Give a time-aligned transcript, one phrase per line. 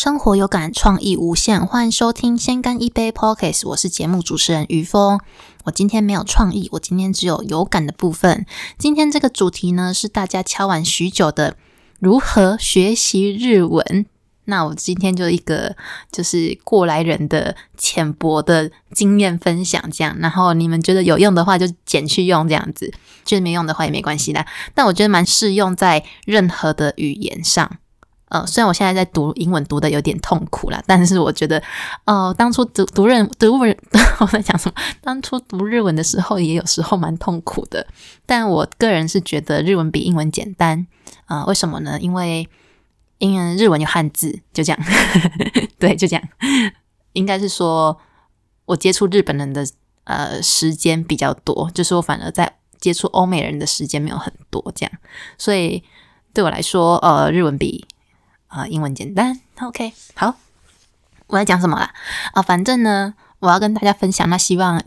[0.00, 5.18] 生活有感，创意无限，欢迎收听《先干一杯 pocket》，我是节目主持人于峰。
[5.64, 8.46] 我今天没有创意，我今天只有有感的部分。
[8.78, 11.56] 今天这个主题呢，是大家敲完许久的
[11.98, 14.06] 如何学习日文。
[14.44, 15.74] 那我今天就一个
[16.12, 20.16] 就是过来人的浅薄的经验分享，这样。
[20.20, 22.88] 然后你们觉得有用的话，就捡去用，这样子；
[23.24, 24.46] 觉得没用的话也没关系啦。
[24.76, 27.78] 但我觉得蛮适用在任何的语言上。
[28.28, 31.62] 呃，虽然我现在在读英文读的有点痛苦啦，但是我觉得，
[32.04, 33.78] 呃，当初读读日读日文，
[34.20, 34.74] 我在讲什么？
[35.00, 37.86] 当初读日文的时候，也有时候蛮痛苦的。
[38.26, 40.86] 但我个人是觉得日文比英文简单。
[41.24, 41.98] 啊，为什么呢？
[42.00, 42.46] 因为
[43.16, 44.78] 因为日文有汉字，就这样。
[45.78, 46.28] 对，就这样。
[47.14, 47.98] 应该是说
[48.66, 49.66] 我接触日本人的
[50.04, 54.92] 呃时间比较多，就是我反而在接触欧美人的时间没有很多，这样。
[55.38, 55.82] 所以
[56.34, 57.86] 对我来说，呃，日文比。
[58.48, 60.34] 啊，英文简单，OK，好，
[61.26, 61.92] 我要讲什么啦？
[62.32, 64.82] 啊，反正呢，我要跟大家分享，那希望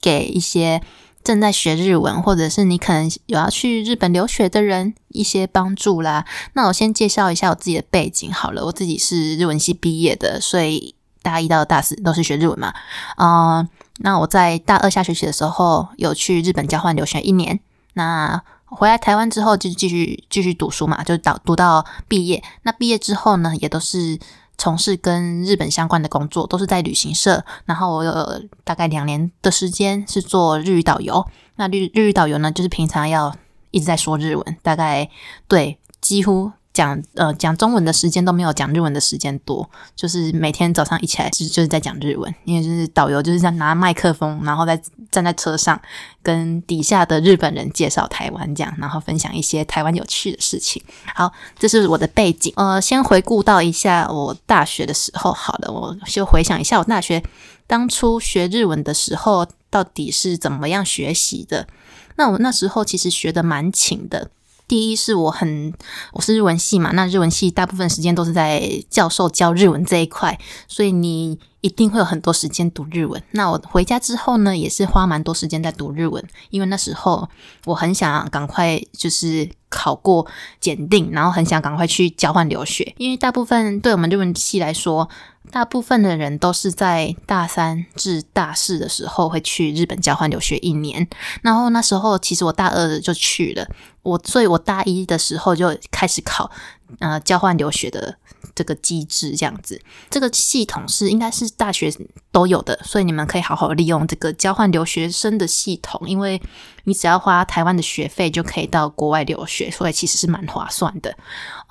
[0.00, 0.82] 给一些
[1.22, 6.24] 正在学日文，或者是你可能有要去日本留学的人一些帮助啦。
[6.54, 12.74] 那我先介绍一下我自己的背景好了，我自己是日文系毕业的，所以大一到大四都是学日文嘛。
[13.16, 13.68] 嗯，
[13.98, 17.60] 那我在大二下学期的时候有去日本交换留学一年，
[17.92, 18.42] 那。
[18.66, 22.42] 回来台湾之后就继续继续读书嘛，就导读到毕业。
[22.62, 24.18] 那毕业之后呢，也都是
[24.58, 27.44] 从事跟日本相关的工作，都是在旅行社。
[27.66, 31.24] 然后我有大概两年的时间是做日语导游。
[31.56, 33.34] 那日日语导游呢，就是平常要
[33.70, 35.08] 一直在说日文，大概
[35.46, 36.52] 对几乎。
[36.74, 44.78] 讲呃讲中文的时间都没有讲日文的时间多，就是每天早上一起来就就是在讲日文，因为就是导游就是在拿麦克风，然后在
[45.10, 45.80] 站在车上
[46.20, 50.82] 跟底下的日本人介绍台湾这样，然后分享一些台湾有趣的事情。
[51.14, 52.52] 好，这是我的背景。
[52.56, 57.22] 呃，先回顾到一下我大学的时候，好了，我就回想一下我大学
[57.68, 61.68] 当初学日文的时候到底是怎么样学习的。
[62.16, 64.30] 那我那时候其实学的蛮勤的。
[64.66, 65.72] 第一是我很
[66.12, 73.22] 我是日文系嘛，那日文系大部分时间都是在教授教日文这一块，所以你一定会有很多时间读日文。
[73.30, 77.26] 那我回家之后呢，也是花蛮多时间在读日文，因为那时候
[77.64, 80.26] 我很想赶快就是考过
[80.60, 85.08] 检定，然后很想赶快去交换留学，因为大部分对我们日文系来说。
[85.52, 91.06] 大部分的人都是在大三至大四的时候会去日本交换留学一年，
[91.42, 93.68] 然后那时候其实我大二就去了，
[94.02, 96.50] 我所以我大一的时候就开始考
[96.98, 98.16] 呃交换留学的
[98.54, 101.92] 这个机制，这样子，这个系统是应该是大学
[102.30, 106.40] 都有的，所以你们可以好好利用这个交换留学生的系统，因为
[106.84, 111.16] 你只要花台湾的学费就可以到国外留学，所以其实是蛮划算的，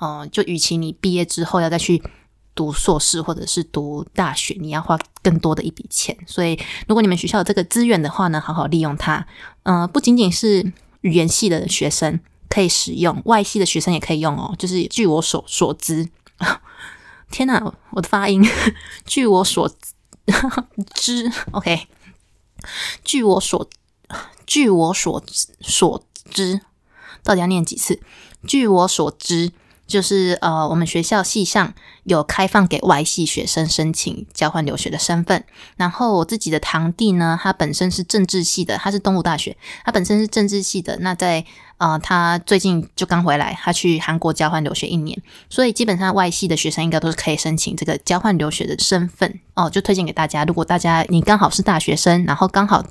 [0.00, 2.02] 嗯，就与其你毕业之后要再去。
[2.56, 6.56] 读硕士或者是读大学，你要花更多的一笔钱，所以
[6.86, 9.26] 如果你们学校有这个资源的话呢，好好利用它。
[9.64, 14.54] 嗯，不仅仅是语言系的学生可以使用，外系的学生也可以用哦。
[14.56, 16.08] 就是据我所所知，
[17.30, 18.42] 天哪，我的发音，
[19.06, 19.68] 据我所
[20.94, 21.88] 知，OK，
[23.04, 23.68] 据我所
[24.46, 25.22] 据我所
[25.60, 26.60] 所知，
[27.22, 28.00] 到底要念几次？
[28.46, 29.52] 据我所知。
[29.86, 31.74] 就是呃，我们学校系上
[32.04, 35.44] 有开放给外系学生申请交换留学的身份。
[35.76, 40.96] 然后我自己的堂弟呢，他本身是政治系的，他是东吴大学，他本身是政治系的。
[41.00, 41.44] 那在
[41.78, 49.68] 呃，他最近就刚回来，他去韩国交换留学一年，所以基本上外系的学生应该都是可以申请这个交换留学的身份哦。
[49.68, 52.84] 就推荐给大家，如果大家你刚好是大学生，然后刚好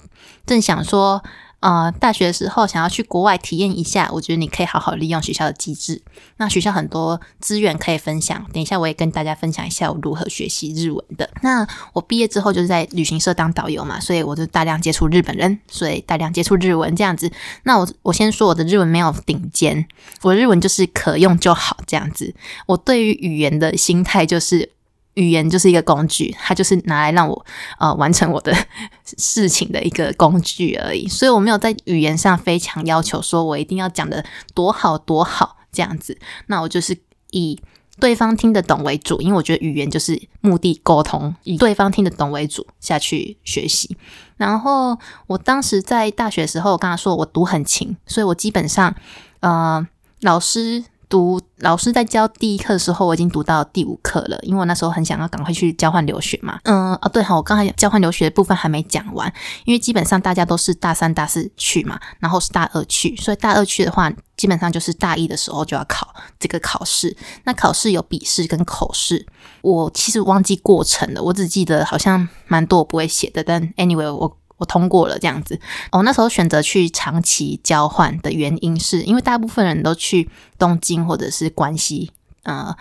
[0.45, 1.23] 正想说。
[1.63, 6.01] 呃，大学的时候想要去国外体验一下，我觉得你可以好好利用学校的机制。
[6.35, 11.29] 那学校很多资源可以分享，等一下我也跟大家分享一下我如何学习日文的。
[11.41, 17.32] 那我毕业之后就是在旅行社当导游嘛，所以我就大量接触日本人，所以大量接触日文这样子。
[17.64, 19.87] 那我我先说我的日文没有顶尖，
[20.22, 22.35] 我日文就是可用就好这样子。
[22.66, 24.70] 我对于语言的心态就是。
[25.15, 27.45] 语言就是一个工具，它就是拿来让我
[27.79, 28.55] 呃完成我的
[29.05, 31.07] 事情的一个工具而已。
[31.07, 36.17] 所以我没有在语言上非常要求，说我一定要讲的多好多好这样子。
[36.47, 36.97] 那我就是
[37.31, 37.59] 以
[37.99, 43.95] 对方听得懂为主，因为我觉得语言就是目的沟通，以对方听得懂为主下去学习。
[44.37, 48.95] 然后我当时在大学时候，我刚刚说我读很勤，所以我基本上
[49.41, 49.87] 呃
[50.21, 50.85] 老师。
[51.13, 56.59] 读老师在教第一课的时候，我已经读到第五课了，因为我那时候很想要赶快去交换留学嘛。
[56.63, 59.31] 嗯，哦，对哈，我刚才交换留学的部分还没讲完，
[59.65, 67.15] 因为基本上大家都是大三、大四去嘛，然后是大二去，所以大二去的话，基本上就是大一的时候就要考这个考试。
[67.43, 69.23] 那考试有笔试跟口试，
[69.61, 74.35] 我其实忘记过程了，我只记得好像蛮多我不会写的，但 anyway 我。
[74.63, 75.59] 我通过了这样子，
[75.91, 82.11] 我那时候选择去长崎交换的原因，是因为大部分人都去东京或者是关西
[82.43, 82.73] 呃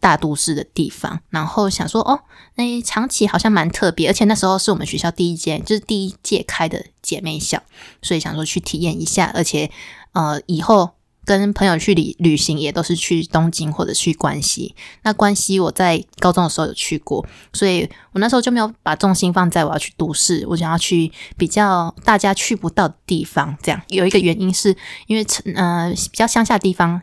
[0.00, 2.22] 大都市的地方，然后想说哦，
[2.56, 7.62] 那长崎好像蛮特别，而且那时候是我们学校第一间，就是第一届开的姐妹校，
[8.02, 9.70] 所以想说去体验一下，而且
[10.12, 10.90] 呃以后。
[11.24, 14.74] 跟朋友去旅旅行也都是去东京或者去关西。
[15.02, 23.56] 那关西我在高中的时候有去过，所以我那时候就没有把重心放在我要去都市，我想要去比较大家去不到的地方。
[23.62, 24.76] 这样有一个原因是
[25.06, 25.24] 因为
[25.54, 27.00] 呃比较乡下地方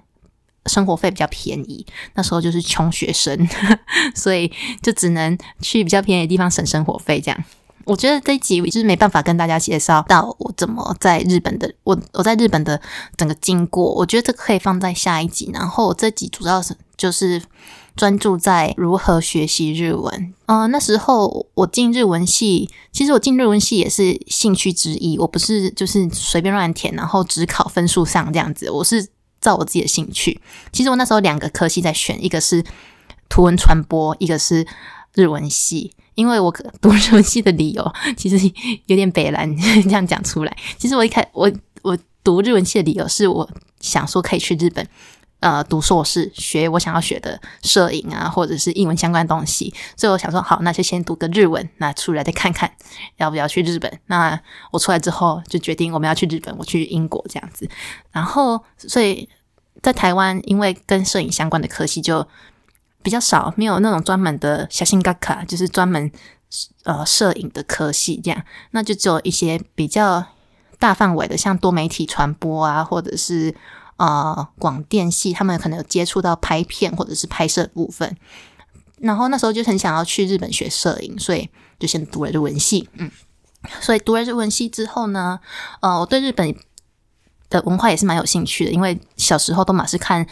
[0.65, 1.85] 生活费比较便宜，
[2.15, 3.47] 那时候就是穷学生，
[4.13, 4.51] 所以
[4.81, 7.43] 就只能去比较便宜的地方省生活费这样。
[7.89, 12.79] 我觉得这一集就是没办法跟大家介绍到我怎么在日本的我我在日本的
[13.17, 15.49] 整个经过，我觉得这个可以放在下一集。
[15.51, 17.41] 然后这集主要是就是
[17.95, 20.33] 专注在如何学习日文。
[20.45, 28.69] 嗯，那时候我进日文系，其实我进日文系也是兴趣之一，我不是就是随便乱填，然后只考分数上这样子。
[28.69, 29.07] 我是
[29.41, 30.39] 照我自己的兴趣。
[30.71, 32.63] 其实我那时候两个科系在选，一个是
[33.29, 34.67] 图文传播，一个是
[35.15, 35.93] 日文系。
[36.19, 36.51] 因为我
[36.81, 38.37] 读日文系的理由 其实
[38.87, 39.49] 有点北蓝，
[39.83, 40.57] 这样讲出来。
[40.77, 41.49] 其实我一开我
[41.81, 43.49] 我读日文系的理由是我
[43.79, 44.85] 想说可以去日本，
[45.39, 49.73] 呃，读硕士学我想要学的摄影啊，或者是英文相关东西。
[49.95, 52.69] 所以我想说，好，那就先读个日文，那出来再看看
[53.15, 53.89] 要不要去日本。
[54.07, 54.37] 那
[54.71, 57.69] 我出来之后就决定我们要去日本，我去英国这样子。
[58.11, 59.29] 然后，所以
[59.81, 62.27] 在台湾，因为跟摄影相关的科系就。
[63.01, 66.11] 比较少，没有那种专门的小型嘎卡，就是专门
[66.83, 70.25] 呃摄影的科系这样，那就只有一些比较
[70.77, 73.55] 大范围的，像多媒体传播啊，或者是
[73.97, 78.17] 呃广电系，他们可能有接触到拍片或者是拍摄部分。
[78.97, 81.49] 然后那时候就很想要去日本学摄影，所以
[81.79, 82.89] 就先读了日文系。
[82.93, 83.09] 嗯，
[83.79, 85.39] 所以读了日文系之后呢，
[85.81, 86.53] 呃，我对日本。
[87.49, 90.25] 的文化也是蛮有兴趣的，因为小时候都嘛是看，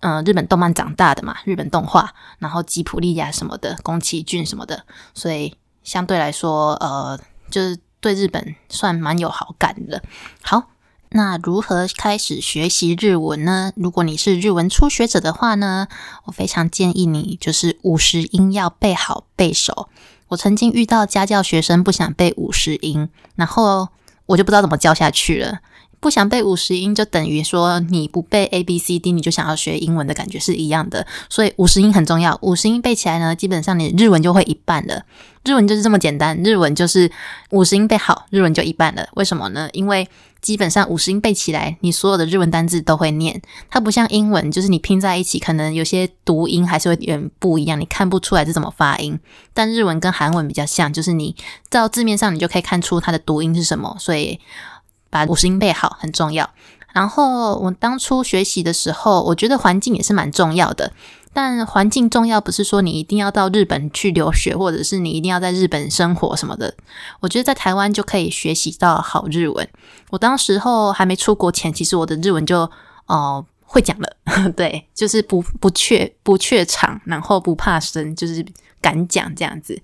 [0.00, 7.18] 呃，日本动漫长大的嘛，日本动画，然后吉普利亚什么的，宫崎骏什么的，所以相对来说，呃，
[7.50, 10.02] 就是对日本算蛮有好感的。
[10.42, 10.70] 好，
[11.10, 13.72] 那如何开始学习日文呢？
[13.74, 15.88] 如果你是日文初学者的话呢，
[16.24, 19.88] 我非常建议你就是五十音要背好背熟。
[20.28, 23.88] 我曾经遇到家教学生不想背五十音，然后
[24.26, 25.58] 我就不知道怎么教下去了。
[26.02, 31.06] 不想背五十音，就等于说你不背 A B C D，你就想要学英文的感觉是一样的。
[31.30, 35.04] 所以五十音很重要，五十音背起来呢，基本上你日文就会一半了。
[35.44, 37.08] 日文就是这么简单，日文就是
[37.50, 39.06] 五十音背好，日文就一半了。
[39.14, 39.68] 为什么呢？
[39.72, 40.08] 因为
[40.40, 43.40] 基本上五十音背起来，你所有的日文单字都会念。
[43.70, 49.16] 它不像英文，就是你拼在一起，可能有些读音还是会有点不一样，你看不出来是怎么发音。
[49.54, 51.36] 但日文跟韩文比较像，就是你
[51.70, 54.40] 照字面上你就可以看出它的读音是什么，所以。
[55.12, 56.48] 把五十音背好很重要。
[56.92, 60.92] 然后我当初学习的时候，我觉得环境也是蛮重要的。
[61.34, 66.74] 但环境重要不是说你一定要到日本去留学，或者是你一定要在日本生活什么的。
[67.20, 69.66] 我觉得在台湾就可以学习到好日文。
[70.10, 72.70] 我当时候还没出国前，其实我的日文就
[73.06, 74.16] 哦会讲了，
[74.54, 78.44] 对，就是不不怯不怯场，然后不怕生，就是
[78.82, 79.80] 敢讲这样子。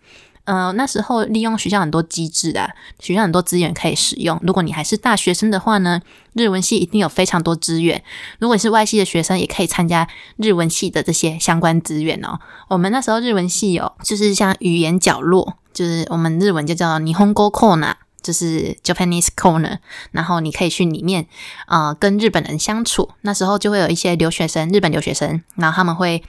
[0.49, 4.41] 呃，那时候利用学校很多机制啊，学校很多资源可以使用。
[4.43, 6.01] 如果你还是大学生的话呢，
[6.33, 8.03] 日文系一定有非常多资源。
[8.39, 12.41] 如果你是外系的学生，也可以参加日文系的这些相关资源哦。
[12.69, 17.95] 我们那时候日文系有，就是像语言角落，就是我们日文就叫霓虹沟 c o n
[18.29, 19.79] 就是 Japanese corner。
[20.11, 21.27] 然后你可以去里面
[21.65, 23.09] 啊，跟日本人相处。
[23.23, 26.23] 那时候就会有一些留学生，日本留学生，然后他们会。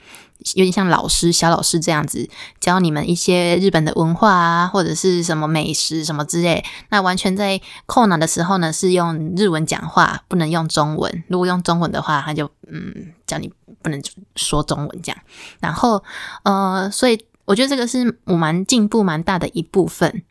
[0.54, 2.26] 有点像老师、小老师这样子
[2.60, 6.64] 教你们一些日本的文化啊，或者是什么美食什么之类。
[6.88, 11.24] 那完全在扣脑的时候呢，是用日文讲话，不能用中文。
[11.28, 13.52] 如果用中文的话，他就嗯叫你
[13.82, 14.02] 不能
[14.34, 15.20] 说中文这样。
[15.60, 16.02] 然后
[16.44, 20.22] 呃，所以我觉得这个是我蛮进步蛮大的一部分，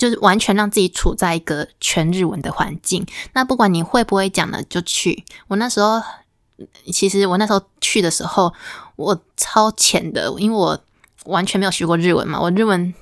[0.00, 3.06] 就是完全让自己处在一个全日文的环境。
[3.32, 5.24] 那不管你会不会讲呢，就去。
[5.48, 6.02] 我那时候。
[6.90, 8.50] 其实我那时候去的时候，
[8.96, 10.80] 我超浅的，因为我
[11.26, 12.40] 完全没有学过日文嘛。
[12.40, 12.94] 我日文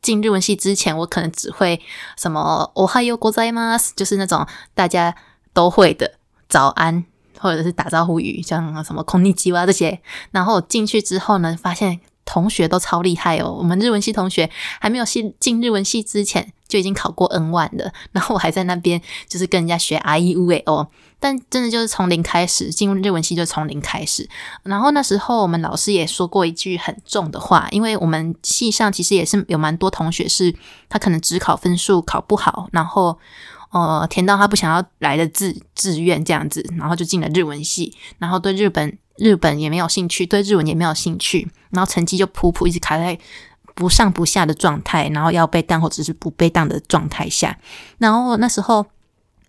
[0.00, 1.78] 进日文系之前，我可能只会
[2.16, 5.14] 什么“おはようございます”，就是那种大家
[5.52, 6.14] 都会的
[6.48, 7.04] 早安
[7.38, 10.00] 或者是打招呼语，像什么空地鸡哇这些。
[10.30, 13.51] 然后进去之后呢，发现 同学都超厉害哦。
[13.51, 14.47] 我们日文系同学
[14.79, 17.91] 还没有进进日文系之前，就已经考过 N 万了。
[18.13, 20.87] 然后我还在那边就是跟人家学 I E U A O，
[21.19, 24.29] 但真的就是从零开始进入日文系，就从零开始。
[24.61, 30.53] 然后那时候我们老师也说过一句很重的话，因为我们系上其实也是有蛮多同学是
[30.87, 33.17] 他可能只考分数考不好，然后。
[33.71, 43.17] 呃，填到他不想要来的志志愿这样子，然后就进了日文系，然后对日本日本也没有兴趣，对日文也没有兴趣，然后成绩就普普一直卡在
[43.75, 47.57] 不上不下的状态，然后要被当或者是不被当的状态下。
[47.97, 48.85] 然后那时候，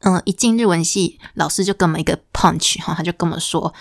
[0.00, 3.72] 嗯，一进日文系，老师就给我们一个 punch 哈，他就跟我们说，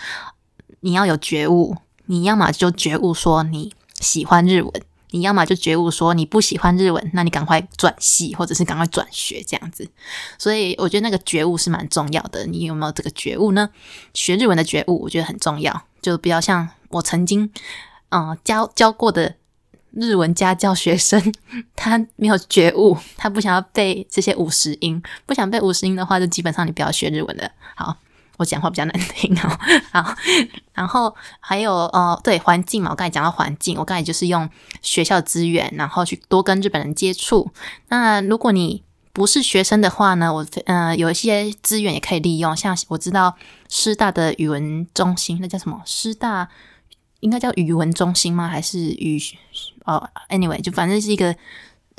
[0.82, 4.72] 你要有觉悟，你要么就觉悟说你喜欢日文。
[5.12, 9.90] 你要么就觉悟说你不喜欢日文，那你赶快转系，或者是赶快转学这样子。
[10.38, 12.46] 所以我觉得那个觉悟是蛮重要的。
[12.46, 13.72] 你有没有这个觉悟呢？
[14.14, 15.82] 学日文的觉悟，我觉得很重要。
[16.00, 17.52] 就比较像我曾经
[18.10, 19.36] 嗯教教过的
[19.92, 21.34] 日文家教学生，
[21.76, 27.52] 他没有觉悟，他不想要背这些五十音，不想背五十音的话，就基本上你不要学日文的。
[27.76, 27.98] 好。
[28.40, 29.60] 我讲话比较难听哦，
[29.92, 30.16] 好，
[30.74, 34.50] 然后还有呃，对环境嘛，我刚才讲到环境，我刚才就是用
[34.82, 37.52] 学校资源，然后去多跟日本人接触。
[37.90, 43.36] 那如果你不是学生的话呢，我呃有一些资源也可以利用，像我知道
[43.68, 45.82] 师大的语文中心，那叫什么？
[45.84, 46.48] 师大
[47.20, 48.48] 应该叫语文中心吗？
[48.48, 49.22] 还是语
[49.86, 51.36] 哦？Anyway，就反正是一个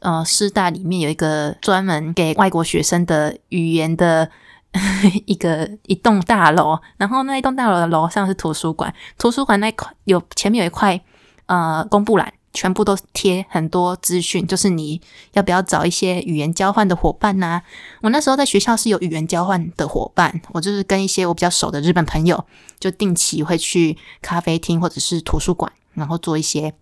[0.00, 4.30] 呃师大里面有一个专门给外国学生的语言的。
[5.26, 11.00] 一个一栋大楼，然后那一栋大楼的楼上是图书馆，图书馆那块有前面有一块
[11.46, 15.00] 呃公布栏，全部都贴很多资讯，就是你
[15.32, 17.62] 要不要找一些语言交换的伙伴呐？
[18.02, 22.44] 我那时候在学校是有语言交换的伙伴，我就是跟一些我比较熟的日本朋友，
[22.78, 26.74] 就定期会去咖啡厅或者是图书馆，然后做一些。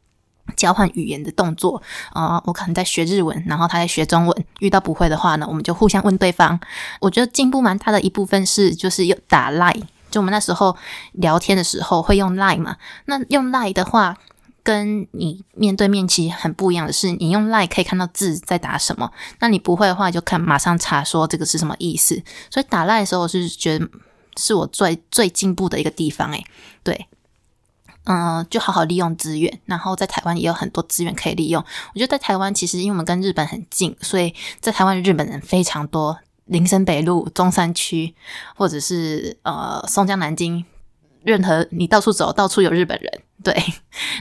[0.57, 4.45] 交换语言的动作啊，我可能在学日文，然后他在学中文。
[4.61, 6.59] 遇到不会的话呢，我们就互相问对方。
[7.03, 10.75] 我觉得进步蛮大的一部分是，就是有打 line，就我们那时候
[11.13, 12.79] 聊天的时候会用 line 嘛。
[13.05, 14.17] 那用 line 的话，
[14.63, 19.11] 跟你面对面其实很不一样的是，你用 line 可以看到字在打什么。
[19.41, 22.23] 那你不会的话，就看马上查说这个是什么意思。
[22.51, 23.89] 所以打 line 的时候，我是觉得
[24.37, 26.31] 是我最最进步的一个地方。
[26.33, 26.45] 诶，
[26.83, 27.07] 对。
[28.05, 31.63] 嗯，就好好利用资源，然后在台湾也有很多资源可以利用。
[31.93, 36.19] 我觉得在台湾，其实因为我们跟日本很近，所以在台湾日本人非常多。
[36.47, 38.15] 林森北路、中山区，
[38.57, 40.65] 或者是呃松江、南京，
[41.23, 43.23] 任何你到处走，到处有日本人。
[43.43, 43.55] 对，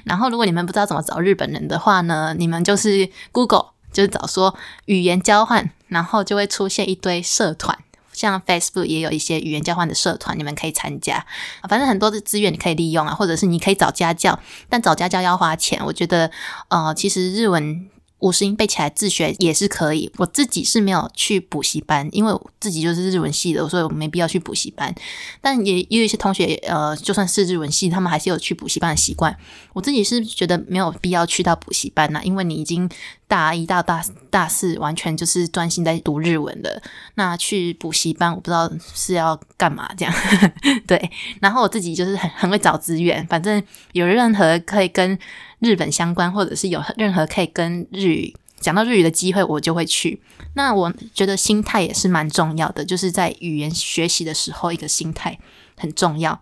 [0.03, 4.55] 然后如果你们不知道怎么找日本人的话呢，你们就是 Google，就是找说
[4.85, 7.77] 语言交换，然后就会出现一堆社团。
[8.13, 11.25] 像 Facebook 也有一些语言交换的社团，你们可以参加。
[11.69, 15.79] 反正很多的资源你可以利用啊，或者是你可以找家教，但找家教要花钱。
[15.85, 16.31] 我觉得，
[16.69, 17.89] 呃，其实日文。
[18.19, 24.93] 五十音背起来自学也是可以，我自己是没有去补习班，因为我自己就是日文系的，所以我没必要去补习班。
[25.39, 29.37] 但也有一些同学，呃，就算是日文系，他们还是有去补习班的习惯。
[29.73, 32.89] 我自己是觉得没有必要去到补习班呐，因为你已经
[33.27, 36.81] 大一到大大四，完全就是专心在读日文的。
[37.15, 40.13] 那去补习班，我不知道是要干嘛这样。
[40.87, 45.17] 对，然后我自己就是很很会找资源，反正有任何可以跟。
[45.59, 50.21] 日本相关，或者是有任何可以跟日语讲到日语的机会，我就会去。
[50.53, 55.39] 那我觉得心态也是蛮重要的，就是在语言学习的时候，一个心态
[55.75, 56.39] 很重要。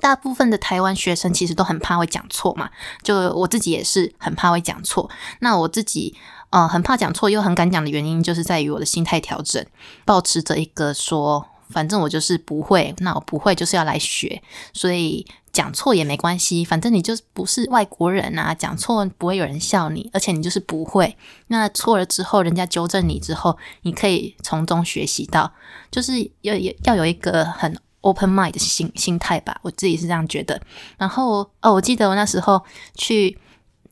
[0.00, 2.70] 大部分的台湾学生其实都很怕会讲错嘛，
[3.02, 5.10] 就我自己也是很怕会讲错。
[5.40, 6.14] 那我自己
[6.50, 9.64] 呃很怕讲错又很敢讲的原因，就是在于我的心态调整，
[10.04, 15.26] 保持着一个说，反正我就是不会，那我不会就是要来学，所以。
[15.52, 21.14] 讲错也没关系，反正你就是不是外国人啊，讲错不会有人笑你，而且你就是不会。
[21.48, 25.52] 那错了之后，人家纠正你之后，你可以从中学习到，
[25.90, 29.58] 就是要要有一个很 open mind 的心心态吧。
[29.62, 30.60] 我自己是这样觉得。
[30.98, 32.62] 然后哦，我记得我那时候
[32.94, 33.36] 去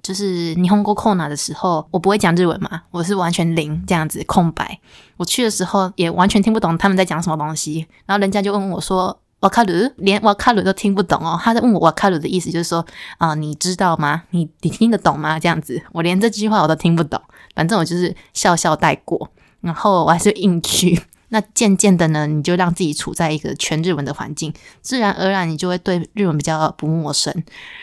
[0.02, 4.78] 就是霓虹国 Kona 的时候，我不会讲日文嘛，我是完全零这样子空白。
[5.16, 9.18] 我去的时候也完全听不懂他们在讲什么东西，然后人家就问我说。
[9.40, 12.84] 瓦卡鲁连瓦卡鲁都听不懂哦，他在问我瓦卡鲁的意思，就是说
[13.16, 14.24] 啊，你知道吗？
[14.32, 15.40] 你你听得懂吗？
[15.40, 17.18] 这样子，我连这句话我都听不懂，
[17.54, 19.30] 反正我就是笑笑带过，
[19.62, 21.02] 然后我还是硬去。
[21.30, 27.32] 那渐渐的呢，你就让自己处在一个全日文的环境，自然而然你就会对日文比较不陌生。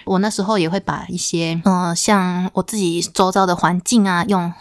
[0.06, 4.54] 我那时候也会把一些嗯，像我自己周遭的环境啊，用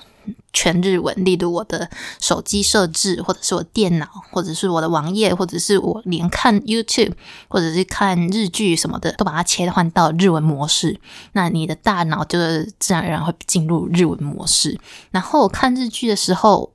[0.52, 1.88] 全日文，例如我的
[2.20, 7.12] 手机设置，或者是我电脑，或者是我的网页，或者是我连看 YouTube，
[7.48, 10.98] 或者是看日剧什么的，都把它切换到日文模式。
[11.32, 14.78] 那你的大脑就是自然而然会进入日文模式。
[15.10, 16.72] 然后我看日剧的时候，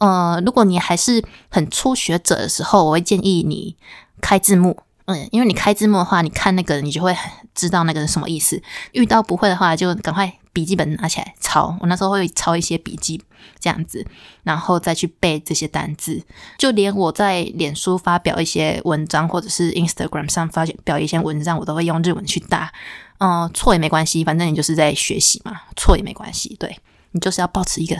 [0.00, 3.76] 呃，如果你还是很初学者的时候，我会建议你
[4.20, 4.76] 开字幕。
[5.06, 7.16] 嗯，因为你开字幕的话，你看那个你就会
[7.54, 8.62] 知道那个是什么意思。
[8.92, 11.76] 遇到不会的话，就赶快笔记本拿起来抄。
[11.80, 13.20] 我那时候会抄一些笔记，
[13.58, 14.06] 这样子，
[14.44, 16.22] 然后再去背这些单字。
[16.58, 22.72] 就连我在脸书发表一些文章，或者是 Instagram 上发表一些文章，我都会用日文去打。
[23.18, 26.56] 嗯，错也没关系，反正你就是在学习嘛，错也没关系。
[26.58, 26.78] 对
[27.10, 27.96] 你就是要保持一个。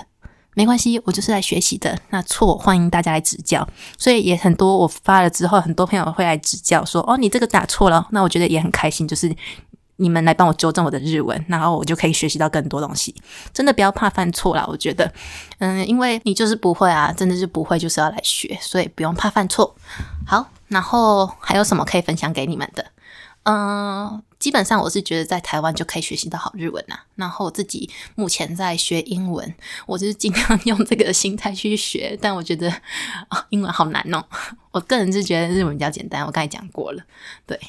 [0.61, 1.99] 没关系，我就是来学习的。
[2.11, 3.67] 那错，欢迎大家来指教。
[3.97, 9.35] 所以也很多，我发了之后，很多朋友会来指教，说：“哦，你这个打错了。”那我觉得也很开心，就是
[9.97, 13.15] 你们来帮我纠正我的日文，然后我就可以学习到更多东西。
[13.55, 15.11] 真的不要怕犯错啦，我觉得，
[15.61, 19.75] 嗯，因为你就是不会啊，真的是不会，就是要来学，所以不用怕犯错。
[20.27, 22.85] 好，然后还有什么可以分享给你们的？
[23.45, 24.23] 嗯。
[24.41, 26.99] 基本上我是觉得在台湾就可以学习到好日文呐。
[27.15, 29.55] 然后我自己目前在学英文，
[29.87, 32.19] 我就是尽量用这个心态去学。
[32.21, 32.69] 但我觉得
[33.29, 34.25] 啊，英文好难哦。
[34.73, 37.03] 我个人是觉得日文比较简单，我刚才讲过了。
[37.47, 37.61] 对，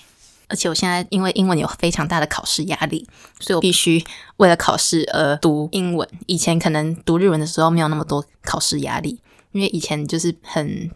[0.48, 3.06] 而且我现在因为英文有非常大的考试压力，
[3.42, 4.02] 所以我必须
[4.38, 6.08] 为了考试而读英文。
[6.26, 9.20] 以前可能读日文的时候没有那么多考试压力，
[9.52, 10.90] 因为以前就是很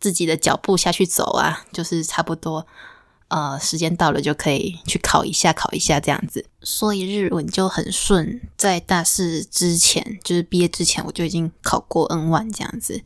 [0.00, 2.66] 自己的脚步下去走啊，就是差不多。
[3.28, 8.40] 呃，时间到了就可以去考一下，考一下这样子，所以日文就很顺。
[8.56, 13.02] 在大四之前，就是毕业之前，我就已经考过 N one 这样子。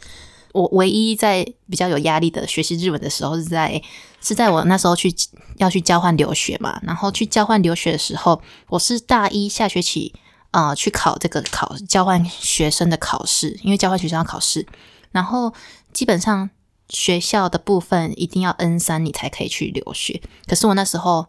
[0.52, 3.82] 我唯一在比较有压力的学习日文的时候，是在
[4.20, 5.12] 是在我那时候去
[5.56, 6.78] 要去交换留学嘛。
[6.84, 10.14] 然后去交换留学的时候，我是大一下学期
[10.52, 14.64] 啊去考这个考交换学生的考试，因为交换学生要考试，
[15.10, 15.52] 然后
[15.92, 16.48] 基本上。
[16.92, 20.20] 学校的部分一定要 N 三，你才可以去留学。
[20.46, 21.26] 可是我那时候，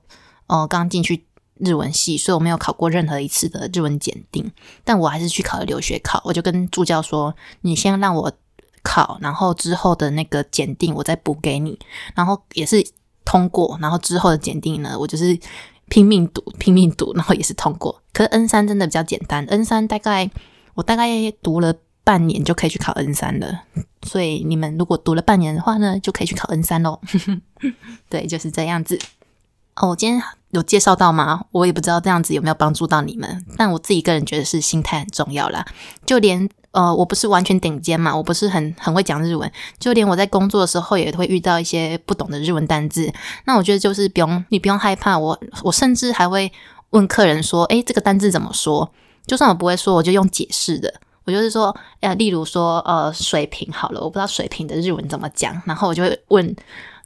[0.48, 4.51] 呃，刚进去日文系，所以我没有考过任何一次的日文检定。
[4.84, 6.22] 但我还是去考了留学考。
[6.25, 8.32] 我就跟助教说：“你先让我
[8.84, 11.79] 考，然后之后的那个检定我再补给你。”
[12.13, 12.86] 然后也是
[13.23, 13.78] 通过。
[13.82, 15.39] 然后之后的检定呢，我就是
[15.88, 18.04] 拼命读，拼命读，然后也是通过。
[18.12, 20.30] 可是 N 三真的比较简单，N 三大概
[20.73, 21.73] 我大概读了。
[22.06, 23.62] 半年就可以去考 N 三了，
[24.03, 26.99] 所以你们如果读了半年的话呢，就可以去考 N 三喽。
[28.09, 28.99] 对，就是这样子。
[29.75, 31.45] 哦，我今天有介绍到吗？
[31.51, 35.65] 我也不知道这样子有没有帮助到你们，但我自己个人觉得是心态很重要啦。
[36.05, 43.11] 就连呃，我不是完全顶尖嘛，我不是很很会讲日文，就连我在工作的时候也会遇到一些不懂的日文单字。
[43.45, 45.17] 那我觉得就是不用，你不用害怕。
[45.17, 46.51] 我我甚至还会
[46.91, 48.91] 问客人说：“诶，这个单字怎么说？”
[49.25, 51.01] 就算我不会说，我就用解释的。
[51.25, 56.55] 我就是说，呃，例如说，呃，水瓶好了，我不知道水瓶的日文怎么讲，然后我就会问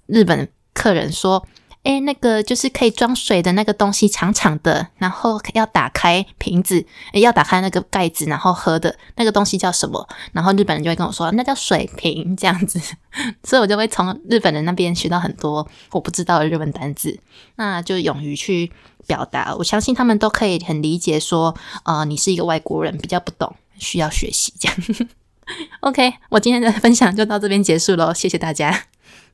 [0.07, 1.45] 日本客人说，
[1.83, 10.05] 哎，那个就是可以装水的那个东西，长长的，然后要打开瓶子，要打开那个盖子，然后喝的那个东西叫什么？
[10.33, 12.79] 然后日本人就会跟我说，那叫水瓶，这样子，
[13.43, 17.17] 所以我就会从日本人那边学到很多我不知道的日文单字，
[17.55, 18.71] 那就勇于去
[19.05, 23.55] 表达，我相信他们都可以很理解，说，呃，你是一个外国人，比较不懂。
[23.79, 24.77] 需要学习，这样。
[25.79, 28.85] OK，我今天的分享就到这边结束喽，谢谢大家。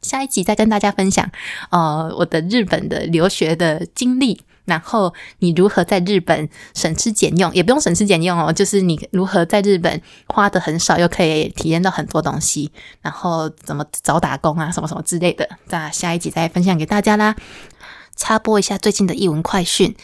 [0.02, 1.28] 下一集再跟大家分享，
[1.72, 12.70] 呃，我的日本的留学的经历，然后你如何在日本省吃俭用，也不用省吃俭用哦，就是你如何在日本花的很少，又可以体验到很多东西，
[13.02, 17.36] 然后怎么找打工啊，什么什么之类的，那下一集再分享给大家啦。
[18.16, 19.96] 插播一下最近的译文快讯。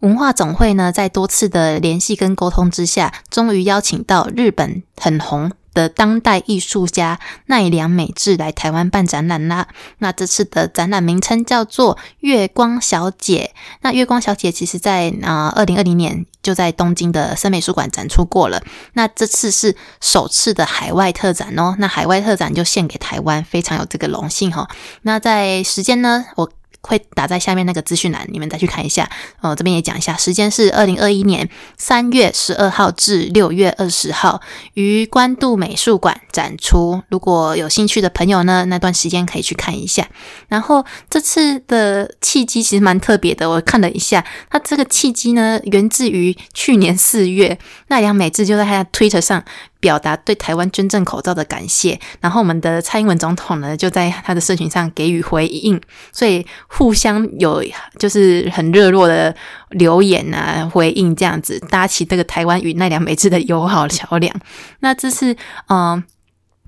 [0.00, 9.66] 文化总会呢，在多次的联系跟沟通之下，终于邀请到日本很红的当代艺术家奈良美智来台湾办展览啦。
[9.98, 13.50] 那这次的展览名称叫做《月光小姐》。
[13.80, 18.62] 那《月光小姐》其实在啊二零二零年就在东京的森美术馆展出过了。
[18.92, 21.74] 那这次是首次的海外特展哦。
[21.80, 24.68] 那海外特展就献给台湾，非常有这个荣幸哈。
[25.02, 26.48] 那在时间呢，我。
[26.80, 29.08] 会打在下面那个资讯栏，你们再去看一下。
[29.40, 34.40] 哦，这边也讲一下，时间是二零二一年三月十二号至六月二十号，
[34.74, 37.02] 于关渡美术馆展出。
[37.08, 40.08] 如果有兴趣的朋友呢，那段时间可以去看一下。
[40.48, 49.44] 然后这次的契机其实蛮特别的，我看了一下，它这个契机呢，源自于去年四月，奈良美智就在他的推特上
[49.80, 51.98] 表达对台湾捐赠口罩的感谢。
[52.20, 55.80] 然后我们的蔡英文总统呢，就在他的社群上给予回应，
[56.12, 57.64] 所以互相有
[57.98, 59.34] 就是很热络的
[59.70, 64.34] 留言啊回应，这样子搭起这个台湾与奈良美智的友好桥梁。
[64.80, 65.36] 那这次，
[65.68, 66.04] 嗯。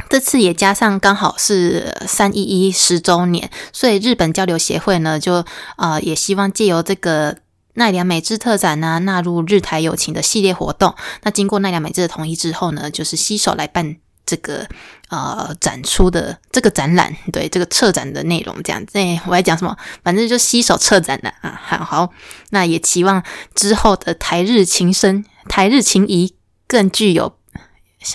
[0.09, 5.45] 这次也加上刚好是三一一十周年，所以日本交流协会呢，就
[5.77, 7.37] 呃也希望借由这个
[7.81, 10.95] 奈良美智特展呢，纳入日台友情的系列活动。
[11.23, 14.69] 那经过奈良美智的同意之后呢，就是携手来办这个
[15.09, 18.99] 呃展出的这个展览，对这个策展的内容这样子。
[18.99, 19.75] 哎，我来讲什么？
[20.05, 22.11] 反正就携手策展的啊，好好。
[22.51, 26.35] 那也期望之后的台日情深、台日情谊
[26.69, 27.40] 更具有。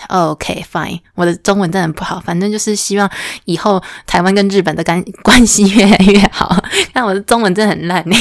[0.07, 3.07] OK，fine，我的中文真的不好，反正就是希望
[3.45, 6.57] 以后台湾跟日本的关关系越来越好。
[6.91, 8.15] 但我的中文真的很烂呢。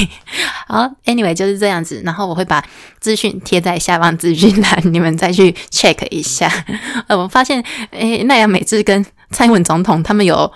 [0.66, 2.62] 好，Anyway 就是这样子，然后我会把
[3.00, 6.52] 资讯贴在下方资讯栏，你们再去 check 一下。
[7.08, 10.52] 呃，我发现诶，奈良美智跟蔡英文总统他们有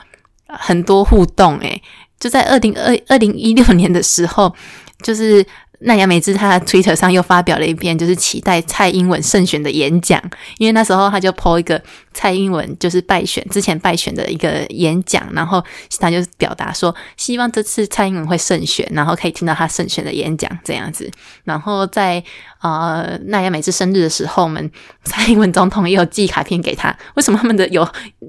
[0.47, 1.83] 很多互动，诶，
[2.21, 4.55] 就在二零二二零一六年的时候，
[5.03, 5.47] 就是。
[5.81, 10.21] 奈良美智他的 Twitter 上又发表了一篇，就是期待蔡英文胜选的演讲。
[10.59, 11.81] 因为那时候他就 po 一个
[12.13, 15.65] 蔡英文就是败选之前败选的一个演讲，然后
[16.01, 21.09] 他就表达说希望这次蔡英文会胜选，然后可以听到他胜选的演讲这样子。
[21.45, 22.23] 然后在
[22.61, 24.71] 呃奈良美智生日的时候，我们
[25.05, 26.97] 蔡英文总统也有寄卡片给他。
[27.15, 27.89] 为什么他们的友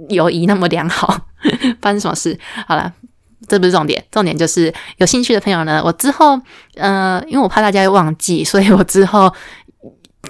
[0.09, 1.25] 友谊那么良好？
[1.81, 2.37] 发生什么事？
[2.67, 2.93] 好了。
[3.47, 6.39] 这不是重点，重点就是有兴趣的朋友呢，我之后，
[6.75, 9.33] 呃，因为我怕大家会忘记，所以我之后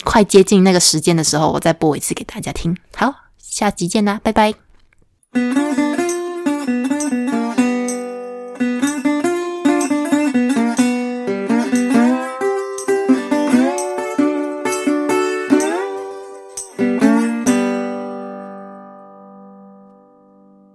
[0.03, 2.77] 快接近那个时间的时候，我再播一次给大家听。
[2.95, 4.53] 好，下集见啦，拜拜。